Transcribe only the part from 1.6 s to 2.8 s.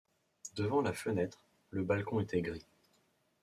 le balcon était gris.